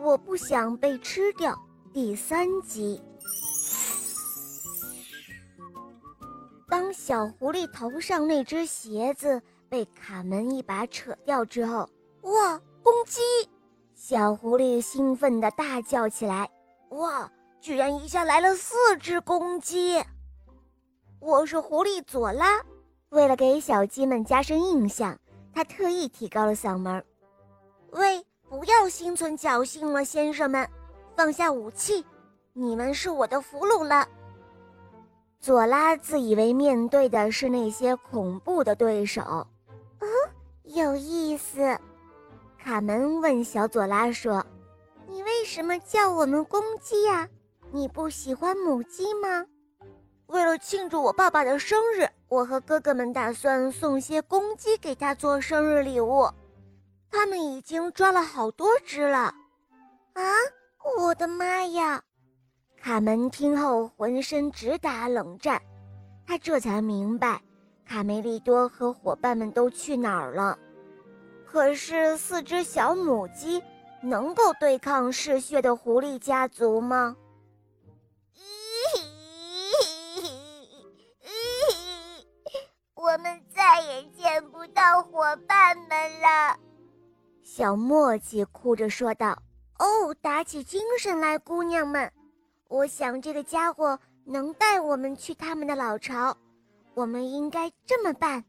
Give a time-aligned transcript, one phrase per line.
[0.00, 1.58] 我不想被吃掉。
[1.92, 3.02] 第三集，
[6.68, 11.88] 当小狐狸头上那只鞋子被卡门一把扯掉之后，
[12.22, 13.20] 哇，公鸡！
[13.94, 16.48] 小狐狸兴奋地大叫起来
[16.90, 17.30] ：“哇，
[17.60, 20.00] 居然一下来了四只公鸡！”
[21.18, 22.62] 我是狐狸佐拉，
[23.08, 25.18] 为了给小鸡们加深印象，
[25.52, 27.04] 他特意提高了嗓门
[27.90, 28.24] ：“喂，
[28.88, 30.66] 要心存侥幸了，先生们，
[31.14, 32.02] 放下武器，
[32.54, 34.08] 你们是我的俘虏了。”
[35.38, 39.20] 佐拉自以为面对的是那些恐怖的对手。
[39.20, 39.46] 哦，
[40.64, 41.78] 有意思。
[42.58, 44.42] 卡门问小佐拉说
[45.06, 47.28] ：“你为什么叫我们公鸡呀？
[47.70, 49.44] 你不喜欢母鸡吗？”
[50.28, 56.26] 为了庆祝我爸爸的生日，我和哥哥们打算送些公鸡给他做生日礼物。
[57.10, 59.34] 他们已经抓了好多只了。
[60.14, 60.22] 啊！
[60.98, 62.02] 我的妈呀！
[62.80, 65.60] 卡门听后浑身直打冷战，
[66.26, 67.42] 他这才明白
[67.84, 70.58] 卡梅利多和伙伴们都去哪儿了。
[71.44, 73.62] 可是四只小母鸡
[74.00, 77.16] 能够对抗嗜血的狐狸家族吗？
[87.58, 89.36] 小墨迹哭着说道。
[89.80, 92.08] “哦，打起精神来，姑娘们！
[92.68, 96.36] 我想这个家伙能带我们去他们的老巢。
[96.94, 98.44] 我们应该这么办。”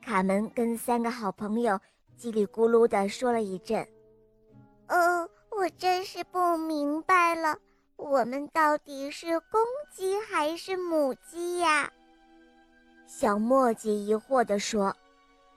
[0.00, 1.76] 卡门跟三个好朋友
[2.16, 3.84] 叽里咕噜地说了一阵。
[4.88, 7.58] “哦，我真是不明白了，
[7.96, 9.60] 我们到底是公
[9.92, 11.90] 鸡还是母鸡呀？”
[13.08, 14.94] 小墨迹疑惑地说：“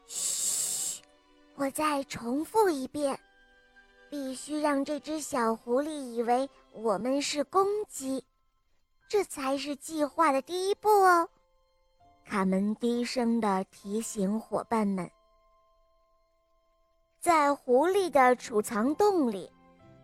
[0.07, 0.66] 嘘，
[1.57, 3.19] 我再重复一遍，
[4.09, 8.23] 必须让这只小狐狸以为我们是公鸡，
[9.09, 11.27] 这才是计划的第一步哦。”
[12.23, 15.09] 卡门低声地提醒伙伴们。
[17.19, 19.51] 在狐狸的储藏洞里，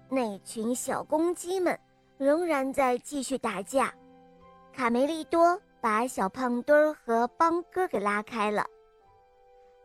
[0.09, 1.79] 那群小公鸡们
[2.17, 3.93] 仍然在继续打架。
[4.73, 5.61] 卡梅利多。
[5.83, 8.65] 把小胖墩儿和邦哥给拉开了。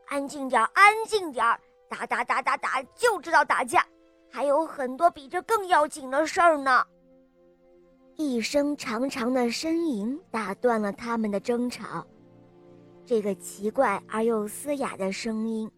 [0.08, 1.60] 安静点儿，安静点儿！
[1.88, 3.86] 打打打打打，就知道打架，
[4.30, 6.84] 还有很多比这更要紧的事儿呢。
[8.16, 12.06] 一声长长的呻吟打断了他们的争吵。
[13.06, 15.70] 这个奇怪而又嘶哑的声音，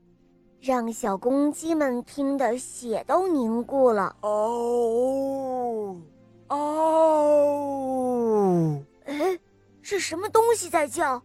[0.61, 4.17] 让小公鸡们听得血都凝固了。
[4.23, 5.97] 哦，
[6.49, 7.67] 哦，
[9.05, 9.39] 哎。
[9.83, 11.21] 是什么东西在叫？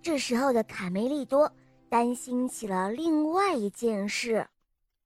[0.00, 1.52] 这时候的卡梅利多
[1.92, 4.48] 担心起了另外一件事，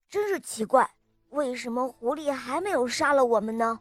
[0.09, 0.89] 真是奇怪，
[1.31, 3.81] 为什么狐狸还没有杀了我们呢？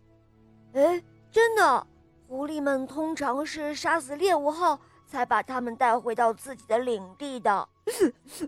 [0.73, 1.85] 哎，真的，
[2.27, 7.69] 狐狸们通常是杀死猎物后才把它们带回到自己的领地的。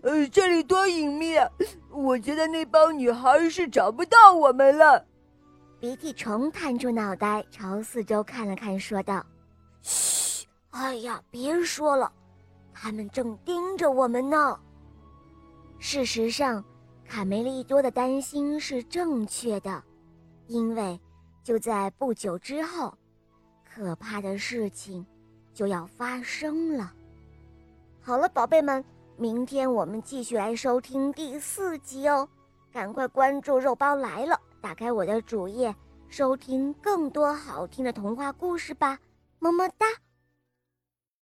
[0.02, 1.48] 呃，这里多隐秘啊！
[1.92, 5.06] 我觉得那帮女孩是找不到我们了。
[5.78, 9.24] 鼻涕虫探出脑袋朝四周看了看，说道。
[9.82, 10.48] 嘘！
[10.70, 12.12] 哎呀，别说了，
[12.80, 14.56] 他们正盯着我们呢。
[15.80, 16.64] 事实上，
[17.04, 19.82] 卡梅利多的担心是正确的，
[20.46, 21.00] 因为
[21.42, 22.96] 就在不久之后，
[23.64, 25.04] 可怕的事情
[25.52, 26.92] 就要发生了。
[28.00, 28.84] 好了，宝贝们，
[29.16, 32.28] 明天我们继续来收听第四集哦！
[32.72, 35.74] 赶快关注“肉包来了”，打开我的主页，
[36.08, 38.98] 收听更多好听的童话故事吧。
[39.40, 39.86] 么么哒。